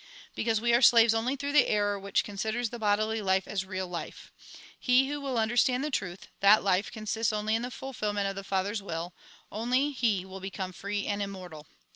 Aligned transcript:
Because 0.33 0.59
we 0.59 0.73
are 0.73 0.81
slaves 0.81 1.13
only 1.13 1.35
through 1.35 1.51
the 1.51 1.67
error 1.67 1.99
which 1.99 2.23
con 2.23 2.35
siders 2.35 2.71
the 2.71 2.79
bodUy 2.79 3.23
Life 3.23 3.47
as 3.47 3.61
the 3.61 3.67
real 3.67 3.87
life. 3.87 4.31
He 4.79 5.07
who 5.09 5.21
will 5.21 5.37
understand 5.37 5.83
the 5.83 5.91
truth, 5.91 6.27
that 6.39 6.63
life 6.63 6.91
consists 6.91 7.31
only 7.31 7.53
in 7.53 7.61
the 7.61 7.69
fulfilment 7.69 8.27
of 8.27 8.35
the 8.35 8.43
Father's 8.43 8.81
will, 8.81 9.13
only 9.51 9.91
he 9.91 10.25
will 10.25 10.39
become 10.39 10.73
free 10.73 11.05
and 11.05 11.21
immortal. 11.21 11.67